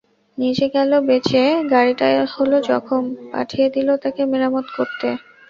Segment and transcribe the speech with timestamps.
[0.37, 1.43] নিজে গেল বেঁচে,
[1.71, 3.03] গাড়িটা হল জখম,
[3.31, 5.07] পাঠিয়ে দিল তাকে মেরামত করতে।